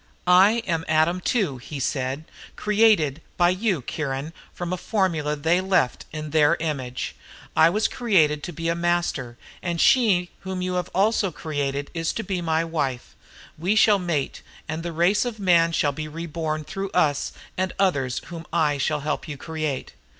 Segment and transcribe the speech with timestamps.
[0.25, 2.25] "I am Adam Two," he said.
[2.55, 7.15] "Created, by you Kiron from a formula they left, in their image.
[7.55, 12.13] I was created to be a Master and she whom you also have created is
[12.13, 13.15] to be my wife.
[13.59, 18.21] We shall mate and the race of Man shall be reborn through us and others
[18.25, 19.93] whom I shall help you create."